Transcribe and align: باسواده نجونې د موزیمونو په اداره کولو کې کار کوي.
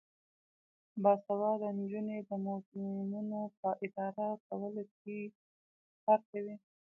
باسواده 1.03 1.69
نجونې 1.79 2.17
د 2.29 2.31
موزیمونو 2.45 3.39
په 3.59 3.69
اداره 3.85 4.27
کولو 4.45 4.81
کې 4.99 5.19
کار 6.05 6.19
کوي. 6.31 6.55